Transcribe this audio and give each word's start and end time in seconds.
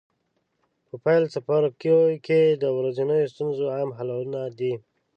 په 0.87 0.95
پیل 1.03 1.23
څپرکو 1.33 1.97
کې 2.25 2.41
د 2.61 2.63
ورځنیو 2.77 3.29
ستونزو 3.33 3.63
عام 3.75 3.89
حلونه 3.97 4.41
دي. 4.59 4.73